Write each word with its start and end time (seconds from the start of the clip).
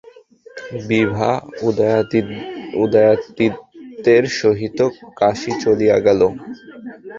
বিভা 0.87 1.31
উদয়াদিত্যের 2.77 4.23
সহিত 4.39 4.79
কাশী 5.19 5.51
চলিয়া 5.63 5.97
গেল। 6.05 6.21